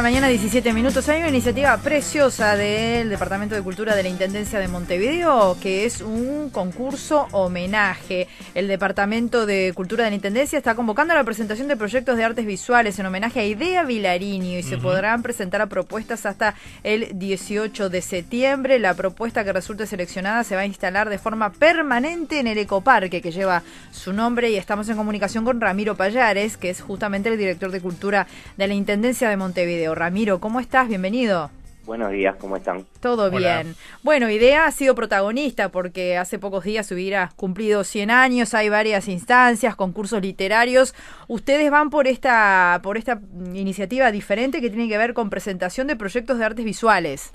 la 0.00 0.04
mañana, 0.04 0.28
17 0.28 0.72
minutos. 0.72 1.06
Hay 1.10 1.18
una 1.18 1.28
iniciativa 1.28 1.76
preciosa 1.76 2.56
del 2.56 3.10
Departamento 3.10 3.54
de 3.54 3.60
Cultura 3.60 3.94
de 3.94 4.02
la 4.02 4.08
Intendencia 4.08 4.58
de 4.58 4.66
Montevideo, 4.66 5.58
que 5.60 5.84
es 5.84 6.00
un 6.00 6.48
concurso 6.48 7.28
homenaje. 7.32 8.26
El 8.54 8.66
Departamento 8.66 9.44
de 9.44 9.74
Cultura 9.74 10.04
de 10.04 10.10
la 10.10 10.16
Intendencia 10.16 10.56
está 10.56 10.74
convocando 10.74 11.12
a 11.12 11.18
la 11.18 11.24
presentación 11.24 11.68
de 11.68 11.76
proyectos 11.76 12.16
de 12.16 12.24
artes 12.24 12.46
visuales 12.46 12.98
en 12.98 13.04
homenaje 13.04 13.40
a 13.40 13.44
Idea 13.44 13.84
Vilariño 13.84 14.58
y 14.58 14.62
se 14.62 14.78
podrán 14.78 15.22
presentar 15.22 15.60
a 15.60 15.66
propuestas 15.66 16.24
hasta 16.24 16.54
el 16.82 17.18
18 17.18 17.90
de 17.90 18.00
septiembre. 18.00 18.78
La 18.78 18.94
propuesta 18.94 19.44
que 19.44 19.52
resulte 19.52 19.86
seleccionada 19.86 20.44
se 20.44 20.54
va 20.54 20.62
a 20.62 20.66
instalar 20.66 21.10
de 21.10 21.18
forma 21.18 21.52
permanente 21.52 22.40
en 22.40 22.46
el 22.46 22.56
ecoparque 22.56 23.20
que 23.20 23.32
lleva 23.32 23.62
su 23.90 24.14
nombre 24.14 24.48
y 24.48 24.56
estamos 24.56 24.88
en 24.88 24.96
comunicación 24.96 25.44
con 25.44 25.60
Ramiro 25.60 25.94
Payares, 25.94 26.56
que 26.56 26.70
es 26.70 26.80
justamente 26.80 27.28
el 27.28 27.36
director 27.36 27.70
de 27.70 27.82
Cultura 27.82 28.26
de 28.56 28.66
la 28.66 28.72
Intendencia 28.72 29.28
de 29.28 29.36
Montevideo. 29.36 29.89
Ramiro, 29.94 30.40
¿cómo 30.40 30.60
estás? 30.60 30.88
Bienvenido. 30.88 31.50
Buenos 31.84 32.12
días, 32.12 32.36
¿cómo 32.36 32.56
están? 32.56 32.86
Todo 33.00 33.30
bien. 33.30 33.74
Bueno, 34.02 34.30
IDEA 34.30 34.66
ha 34.66 34.70
sido 34.70 34.94
protagonista 34.94 35.70
porque 35.70 36.16
hace 36.16 36.38
pocos 36.38 36.62
días 36.62 36.90
hubiera 36.92 37.32
cumplido 37.34 37.82
100 37.82 38.10
años, 38.10 38.54
hay 38.54 38.68
varias 38.68 39.08
instancias, 39.08 39.74
concursos 39.74 40.22
literarios. 40.22 40.94
Ustedes 41.26 41.70
van 41.70 41.90
por 41.90 42.06
esta, 42.06 42.78
por 42.82 42.96
esta 42.96 43.20
iniciativa 43.54 44.12
diferente 44.12 44.60
que 44.60 44.68
tiene 44.70 44.88
que 44.88 44.98
ver 44.98 45.14
con 45.14 45.30
presentación 45.30 45.86
de 45.86 45.96
proyectos 45.96 46.38
de 46.38 46.44
artes 46.44 46.64
visuales. 46.64 47.32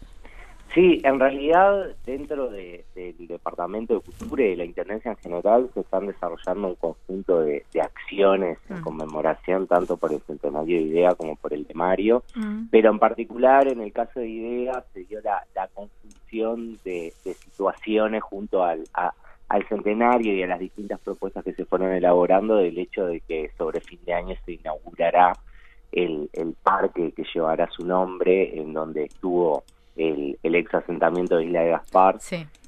Sí, 0.76 1.00
en 1.06 1.22
realidad 1.22 1.96
dentro 2.06 2.50
del 2.50 2.84
Departamento 3.18 3.94
de 3.94 4.02
Cultura 4.02 4.44
y 4.44 4.50
de 4.50 4.56
la 4.58 4.66
Intendencia 4.66 5.12
en 5.12 5.18
general 5.18 5.70
se 5.74 5.80
están 5.80 6.06
desarrollando 6.06 6.68
un 6.68 6.76
conjunto 6.76 7.40
de, 7.40 7.64
acciones 7.82 8.58
en 8.70 8.80
mm. 8.80 8.82
conmemoración 8.82 9.68
tanto 9.68 9.96
por 9.96 10.12
el 10.12 10.20
centenario 10.24 10.78
de 10.78 10.84
IDEA 10.84 11.16
como 11.16 11.38
por 11.38 11.54
el 11.54 11.66
de 11.66 11.74
Mario, 11.74 12.24
mm. 12.36 12.66
pero 12.72 12.92
en 12.92 13.00
particular 13.00 13.70
en 13.70 13.80
el 13.80 13.94
caso 13.94 14.20
de 14.20 14.28
IDEA 14.28 14.84
se 14.94 15.06
dio 15.06 15.22
la, 15.22 15.46
conjunción 15.74 16.78
de, 16.84 17.14
situaciones 17.24 18.22
junto 18.22 18.62
al, 18.62 18.84
al 19.48 19.68
centenario 19.70 20.36
y 20.36 20.44
a 20.44 20.48
las 20.48 20.60
distintas 20.60 21.00
propuestas 21.00 21.46
que 21.46 21.54
se 21.54 21.64
fueron 21.64 21.94
elaborando 21.94 22.58
del 22.58 22.78
hecho 22.78 23.06
de 23.06 23.22
que 23.22 23.50
sobre 23.58 23.80
fin 23.80 24.00
de 24.06 24.14
año 24.14 24.36
se 24.44 24.52
inaugurará 24.52 25.32
el, 25.94 26.30
el 26.34 26.54
parque 26.62 27.14
que 27.14 27.24
llevará 27.34 27.70
su 27.72 27.86
nombre, 27.86 28.60
en 28.60 28.74
donde 28.74 29.06
estuvo 29.06 29.64
el, 29.96 30.38
ex 30.44 30.74
asentamiento 30.74 31.38
de 31.38 31.46
Isla 31.46 31.62
de 31.62 31.70
Gaspar. 31.70 32.20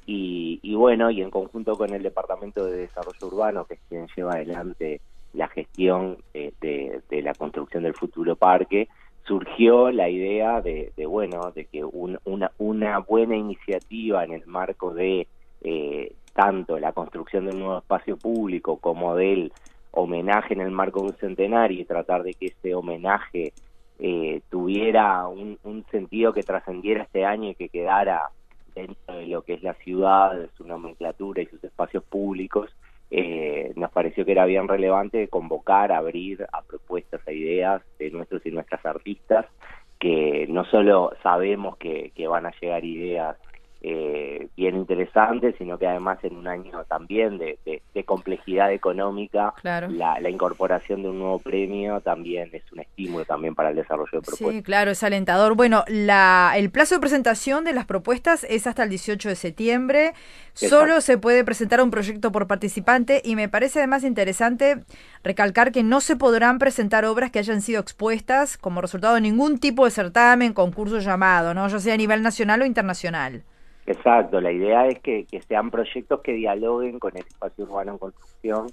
Y, 0.06 0.74
bueno, 0.74 1.10
y 1.10 1.20
en 1.20 1.30
conjunto 1.30 1.76
con 1.76 1.92
el 1.92 2.02
Departamento 2.02 2.64
de 2.64 2.78
Desarrollo 2.78 3.26
Urbano, 3.26 3.64
que 3.66 3.74
es 3.74 3.80
quien 3.88 4.06
lleva 4.16 4.32
adelante 4.32 5.00
la 5.34 5.48
gestión 5.48 6.16
eh, 6.32 6.52
de, 6.60 7.22
la 7.22 7.34
construcción 7.34 7.82
del 7.82 7.94
futuro 7.94 8.34
parque, 8.34 8.88
surgió 9.26 9.90
la 9.90 10.08
idea 10.08 10.62
de, 10.62 10.92
bueno, 11.06 11.52
de 11.54 11.66
que 11.66 11.84
una, 11.84 12.50
una 12.56 12.98
buena 13.00 13.36
iniciativa 13.36 14.24
en 14.24 14.32
el 14.32 14.46
marco 14.46 14.94
de 14.94 15.26
eh, 15.60 16.12
tanto 16.32 16.78
la 16.78 16.92
construcción 16.92 17.46
de 17.46 17.50
un 17.50 17.58
nuevo 17.58 17.78
espacio 17.78 18.16
público 18.16 18.78
como 18.78 19.16
del 19.16 19.52
homenaje 19.90 20.54
en 20.54 20.60
el 20.60 20.70
marco 20.70 21.00
de 21.00 21.06
un 21.08 21.16
centenario 21.16 21.80
y 21.80 21.84
tratar 21.84 22.22
de 22.22 22.34
que 22.34 22.46
ese 22.46 22.74
homenaje 22.74 23.52
eh, 23.98 24.42
tuviera 24.50 25.26
un, 25.26 25.58
sentido 25.90 26.32
que 26.32 26.42
trascendiera 26.42 27.02
este 27.02 27.24
año 27.24 27.50
y 27.50 27.54
que 27.54 27.68
quedara 27.68 28.30
dentro 28.74 29.16
de 29.16 29.26
lo 29.26 29.42
que 29.42 29.54
es 29.54 29.62
la 29.62 29.74
ciudad, 29.74 30.36
de 30.36 30.48
su 30.56 30.66
nomenclatura 30.66 31.42
y 31.42 31.46
sus 31.46 31.62
espacios 31.64 32.04
públicos, 32.04 32.70
eh, 33.10 33.72
nos 33.74 33.90
pareció 33.90 34.24
que 34.24 34.32
era 34.32 34.44
bien 34.44 34.68
relevante 34.68 35.28
convocar, 35.28 35.92
abrir 35.92 36.46
a 36.52 36.62
propuestas, 36.62 37.26
a 37.26 37.32
ideas 37.32 37.82
de 37.98 38.10
nuestros 38.10 38.44
y 38.44 38.50
nuestras 38.50 38.84
artistas, 38.84 39.46
que 39.98 40.46
no 40.48 40.64
solo 40.66 41.12
sabemos 41.22 41.76
que 41.76 42.28
van 42.28 42.46
a 42.46 42.52
llegar 42.60 42.84
ideas 42.84 43.36
eh, 43.80 44.48
bien 44.56 44.74
interesante, 44.76 45.54
sino 45.56 45.78
que 45.78 45.86
además 45.86 46.18
en 46.24 46.36
un 46.36 46.48
año 46.48 46.82
también 46.88 47.38
de, 47.38 47.58
complejidad 48.04 48.72
económica, 48.72 49.54
la, 49.62 50.30
incorporación 50.30 51.02
de 51.02 51.08
un 51.10 51.18
nuevo 51.18 51.38
premio 51.38 52.00
también 52.00 52.50
es 52.52 52.62
un 52.72 52.80
estímulo 52.80 53.24
también 53.24 53.54
para 53.54 53.70
el 53.70 53.76
desarrollo 53.76 54.10
de 54.12 54.20
propuestas. 54.20 54.54
Sí, 54.54 54.62
claro, 54.62 54.90
es 54.92 55.02
alentador. 55.02 55.54
Bueno, 55.54 55.84
la, 55.88 56.52
el 56.56 56.70
plazo 56.70 56.94
de 56.94 57.00
presentación 57.00 57.64
de 57.64 57.72
las 57.72 57.86
propuestas 57.86 58.44
es 58.48 58.66
hasta 58.66 58.84
el 58.84 58.90
18 58.90 59.28
de 59.28 59.36
septiembre. 59.36 60.12
Solo 60.54 61.00
se 61.00 61.18
puede 61.18 61.44
presentar 61.44 61.80
un 61.80 61.90
proyecto 61.90 62.32
por 62.32 62.46
participante 62.46 63.20
y 63.24 63.36
me 63.36 63.48
parece 63.48 63.78
además 63.78 64.02
interesante 64.04 64.82
recalcar 65.22 65.70
que 65.70 65.82
no 65.82 66.00
se 66.00 66.16
podrán 66.16 66.58
presentar 66.58 67.04
obras 67.04 67.30
que 67.30 67.38
hayan 67.38 67.60
sido 67.60 67.80
expuestas 67.80 68.58
como 68.58 68.80
resultado 68.80 69.14
de 69.14 69.20
ningún 69.20 69.58
tipo 69.58 69.84
de 69.84 69.90
certamen, 69.90 70.52
concurso 70.52 70.98
llamado, 70.98 71.54
¿no? 71.54 71.68
ya 71.68 71.78
sea 71.78 71.94
a 71.94 71.96
nivel 71.96 72.22
nacional 72.22 72.62
o 72.62 72.66
internacional. 72.66 73.44
Exacto, 73.88 74.38
la 74.42 74.52
idea 74.52 74.86
es 74.86 74.98
que, 75.00 75.26
sean 75.48 75.70
proyectos 75.70 76.20
que 76.20 76.34
dialoguen 76.34 76.98
con 76.98 77.16
el 77.16 77.24
espacio 77.26 77.64
urbano 77.64 77.92
en 77.92 77.98
construcción. 77.98 78.66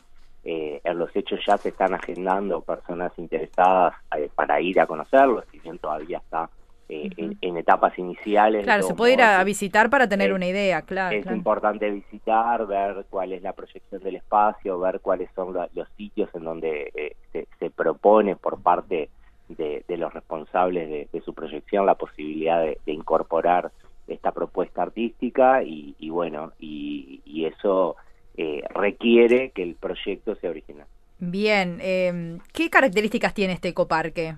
Eh, 0.43 0.81
en 0.83 0.99
los 0.99 1.15
hechos 1.15 1.39
ya 1.47 1.57
se 1.57 1.69
están 1.69 1.93
agendando 1.93 2.61
personas 2.61 3.11
interesadas 3.17 3.95
eh, 4.15 4.29
para 4.35 4.59
ir 4.59 4.79
a 4.79 4.85
conocerlos, 4.85 5.45
si 5.51 5.59
bien 5.59 5.79
todavía 5.79 6.17
está 6.17 6.49
eh, 6.89 7.09
en, 7.41 7.57
etapas 7.57 7.97
iniciales. 7.97 8.65
Claro, 8.65 8.83
se 8.83 8.93
puede 8.93 9.13
ir 9.13 9.21
a, 9.21 9.41
visitar 9.45 9.89
para 9.89 10.07
tener 10.07 10.33
una 10.33 10.47
idea, 10.47 10.81
claro. 10.81 11.15
Es 11.15 11.25
importante 11.27 11.89
visitar, 11.89 12.67
ver 12.67 13.05
cuál 13.09 13.31
es 13.31 13.41
la 13.41 13.53
proyección 13.53 14.03
del 14.03 14.17
espacio, 14.17 14.77
ver 14.79 14.99
cuáles 14.99 15.29
son 15.33 15.53
los 15.53 15.89
sitios 15.95 16.29
en 16.35 16.43
donde 16.43 17.15
se, 17.31 17.69
propone 17.69 18.35
por 18.35 18.61
parte 18.61 19.09
de, 19.47 19.83
los 19.87 20.13
responsables 20.13 21.09
de, 21.11 21.21
su 21.21 21.33
proyección 21.33 21.85
la 21.85 21.95
posibilidad 21.95 22.61
de 22.61 22.91
incorporar 22.91 23.71
esta 24.15 24.31
propuesta 24.31 24.81
artística 24.81 25.63
y, 25.63 26.09
bueno, 26.09 26.53
y, 26.59 27.21
eso 27.45 27.95
eh, 28.35 28.63
requiere 28.73 29.51
que 29.51 29.61
el 29.61 29.75
proyecto 29.75 30.35
sea 30.35 30.49
original. 30.49 30.87
Bien, 31.19 31.77
eh, 31.79 32.39
¿qué 32.51 32.71
características 32.71 33.35
tiene 33.35 33.53
este 33.53 33.69
ecoparque? 33.69 34.35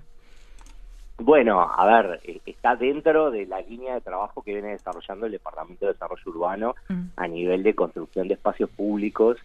Bueno, 1.16 1.60
a 1.62 1.86
ver, 1.86 2.20
eh, 2.22 2.40
está 2.44 2.76
dentro 2.76 3.30
de 3.30 3.46
la 3.46 3.62
línea 3.62 3.94
de 3.94 4.02
trabajo 4.02 4.42
que 4.42 4.52
viene 4.52 4.68
desarrollando 4.68 5.24
el 5.26 5.32
Departamento 5.32 5.86
de 5.86 5.92
Desarrollo 5.94 6.22
Urbano 6.26 6.74
mm. 6.88 7.02
a 7.16 7.28
nivel 7.28 7.62
de 7.62 7.74
construcción 7.74 8.28
de 8.28 8.34
espacios 8.34 8.68
públicos 8.70 9.38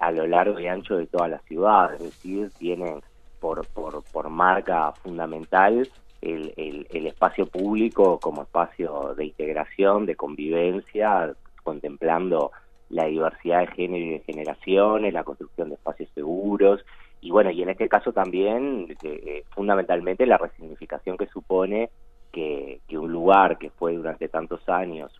a 0.00 0.10
lo 0.10 0.26
largo 0.26 0.60
y 0.60 0.66
ancho 0.66 0.98
de 0.98 1.06
toda 1.06 1.28
la 1.28 1.38
ciudad, 1.38 1.94
es 1.94 2.02
decir, 2.02 2.50
tienen 2.58 3.00
por, 3.40 3.66
por, 3.68 4.04
por 4.12 4.28
marca 4.28 4.92
fundamental 5.02 5.88
el, 6.22 6.86
el, 6.88 7.06
espacio 7.06 7.46
público 7.46 8.18
como 8.20 8.42
espacio 8.42 9.14
de 9.16 9.26
integración, 9.26 10.06
de 10.06 10.14
convivencia, 10.14 11.34
contemplando 11.62 12.52
la 12.90 13.06
diversidad 13.06 13.60
de 13.60 13.66
género 13.68 14.04
y 14.04 14.10
de 14.10 14.20
generaciones, 14.20 15.12
la 15.12 15.24
construcción 15.24 15.68
de 15.68 15.74
espacios 15.74 16.08
seguros. 16.14 16.84
Y 17.20 17.30
bueno, 17.30 17.50
y 17.50 17.62
en 17.62 17.70
este 17.70 17.88
caso 17.88 18.12
también 18.12 18.88
eh, 18.90 18.96
eh, 19.02 19.44
fundamentalmente 19.50 20.26
la 20.26 20.38
resignificación 20.38 21.16
que 21.16 21.26
supone 21.26 21.90
que, 22.30 22.80
que, 22.86 22.98
un 22.98 23.12
lugar 23.12 23.58
que 23.58 23.70
fue 23.70 23.94
durante 23.94 24.28
tantos 24.28 24.66
años 24.68 25.12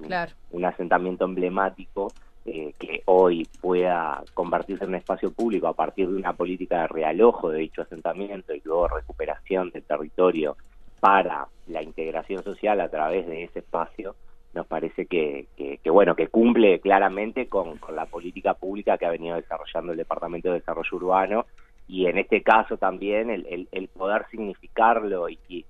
un, 0.51 0.65
asentamiento 0.65 1.25
emblemático 1.25 2.13
eh, 2.45 2.75
que 2.79 3.03
hoy 3.07 3.47
pueda 3.61 4.23
convertirse 4.35 4.85
en 4.85 4.91
un 4.91 4.97
espacio 4.97 5.31
público 5.33 5.69
a 5.69 5.75
partir 5.75 6.09
de 6.09 6.17
una 6.17 6.33
política 6.33 6.83
de 6.83 6.89
realojo 6.89 7.51
de 7.51 7.61
dicho 7.61 7.83
asentamiento 7.83 8.55
y 8.55 8.63
luego 8.65 8.89
recuperación 8.89 9.71
del 9.71 9.85
territorio 9.85 10.57
para 11.03 11.49
la 11.67 11.83
integración 11.83 12.45
social 12.45 12.81
a 12.81 12.89
través 12.89 13.27
de 13.27 13.43
ese 13.43 13.59
espacio, 13.59 14.15
nos 14.55 14.69
parece 14.69 15.07
que, 15.07 15.49
que, 15.57 15.91
bueno, 15.91 16.15
que 16.15 16.29
cumple 16.29 16.79
claramente 16.79 17.49
con, 17.49 17.81
la 17.93 18.07
política 18.07 18.55
pública 18.55 18.97
que 18.97 19.07
ha 19.07 19.11
venido 19.11 19.35
desarrollando 19.35 19.91
el 19.91 19.99
Departamento 19.99 20.51
de 20.51 20.61
Desarrollo 20.61 20.97
Urbano 20.97 21.47
y 21.89 22.07
en 22.07 22.19
este 22.19 22.45
caso 22.45 22.77
también 22.77 23.31
el, 23.31 23.69
el, 23.73 23.89
poder 23.89 24.27
significarlo 24.31 25.29
y, 25.29 25.67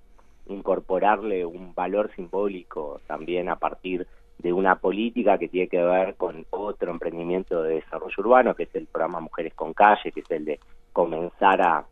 incorporarle 0.48 1.46
un 1.46 1.74
valor 1.74 2.10
simbólico 2.14 3.00
también 3.06 3.48
a 3.48 3.56
partir 3.56 4.06
de 4.38 4.52
una 4.52 4.74
política 4.74 5.38
que 5.38 5.48
tiene 5.48 5.68
que 5.68 5.82
ver 5.82 6.16
con 6.16 6.44
otro 6.50 6.90
emprendimiento 6.90 7.62
de 7.62 7.76
desarrollo 7.76 8.16
urbano, 8.18 8.54
que 8.54 8.64
es 8.64 8.74
el 8.74 8.86
programa 8.86 9.20
Mujeres 9.20 9.54
con 9.54 9.72
Calle, 9.72 10.12
que 10.12 10.20
es 10.20 10.30
el 10.30 10.44
de 10.44 10.60
comenzar 10.92 11.62
a 11.62 11.86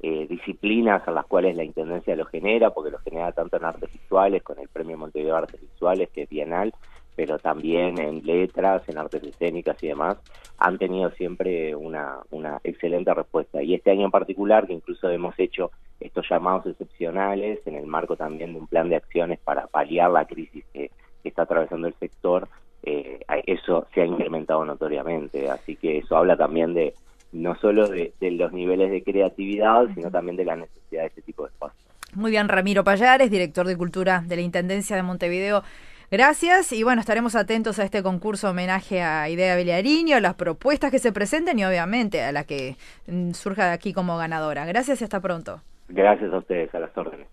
eh, 0.06 0.26
disciplinas 0.28 1.08
a 1.08 1.12
las 1.12 1.24
cuales 1.24 1.56
la 1.56 1.64
Intendencia 1.64 2.14
lo 2.14 2.26
genera, 2.26 2.74
porque 2.74 2.90
lo 2.90 2.98
genera 2.98 3.32
tanto 3.32 3.56
en 3.56 3.64
artes 3.64 3.90
visuales, 3.90 4.42
con 4.42 4.58
el 4.58 4.68
Premio 4.68 4.98
Montevideo 4.98 5.32
de 5.32 5.38
Artes 5.38 5.60
Visuales, 5.62 6.10
que 6.10 6.24
es 6.24 6.28
bienal, 6.28 6.74
pero 7.16 7.38
también 7.38 7.98
en 7.98 8.22
letras, 8.22 8.86
en 8.86 8.98
artes 8.98 9.22
escénicas 9.22 9.82
y 9.82 9.88
demás, 9.88 10.18
han 10.58 10.76
tenido 10.76 11.08
siempre 11.12 11.74
una, 11.74 12.18
una 12.30 12.60
excelente 12.64 13.14
respuesta. 13.14 13.62
Y 13.62 13.72
este 13.72 13.92
año 13.92 14.04
en 14.04 14.10
particular, 14.10 14.66
que 14.66 14.74
incluso 14.74 15.08
hemos 15.08 15.38
hecho 15.38 15.70
estos 16.00 16.28
llamados 16.28 16.66
excepcionales 16.66 17.66
en 17.66 17.76
el 17.76 17.86
marco 17.86 18.14
también 18.14 18.52
de 18.52 18.58
un 18.58 18.66
plan 18.66 18.90
de 18.90 18.96
acciones 18.96 19.38
para 19.38 19.68
paliar 19.68 20.10
la 20.10 20.26
crisis 20.26 20.66
que, 20.74 20.90
está 21.24 21.44
atravesando 21.44 21.88
el 21.88 21.94
sector, 21.94 22.46
eh, 22.82 23.20
eso 23.46 23.86
se 23.94 24.02
ha 24.02 24.04
incrementado 24.04 24.66
notoriamente. 24.66 25.48
Así 25.48 25.76
que 25.76 25.96
eso 25.96 26.14
habla 26.18 26.36
también 26.36 26.74
de, 26.74 26.92
no 27.34 27.56
solo 27.56 27.88
de, 27.88 28.14
los 28.20 28.52
niveles 28.52 28.90
de 28.90 29.02
creatividad, 29.02 29.86
sino 29.94 30.10
también 30.10 30.36
de 30.36 30.44
la 30.44 30.56
necesidad 30.56 31.02
de 31.02 31.08
este 31.08 31.22
tipo 31.22 31.44
de 31.44 31.50
espacios. 31.50 31.84
Muy 32.14 32.30
bien, 32.30 32.48
Ramiro 32.48 32.84
Payares, 32.84 33.30
director 33.30 33.66
de 33.66 33.76
Cultura 33.76 34.22
de 34.26 34.36
la 34.36 34.42
Intendencia 34.42 34.94
de 34.96 35.02
Montevideo. 35.02 35.62
Gracias 36.10 36.70
y 36.72 36.84
bueno, 36.84 37.00
estaremos 37.00 37.34
atentos 37.34 37.80
a 37.80 37.84
este 37.84 38.02
concurso 38.02 38.50
homenaje 38.50 39.02
a 39.02 39.28
Idea 39.28 39.56
Beliariño, 39.56 40.20
las 40.20 40.34
propuestas 40.34 40.92
que 40.92 41.00
se 41.00 41.12
presenten 41.12 41.58
y 41.58 41.64
obviamente 41.64 42.22
a 42.22 42.30
la 42.30 42.44
que 42.44 42.76
mm, 43.08 43.32
surja 43.32 43.66
de 43.66 43.72
aquí 43.72 43.92
como 43.92 44.16
ganadora. 44.16 44.64
Gracias 44.64 45.00
y 45.00 45.04
hasta 45.04 45.20
pronto. 45.20 45.60
Gracias 45.88 46.32
a 46.32 46.38
ustedes, 46.38 46.72
a 46.74 46.78
las 46.78 46.96
órdenes. 46.96 47.26